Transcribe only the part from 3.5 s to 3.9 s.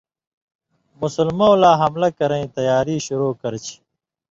چھی۔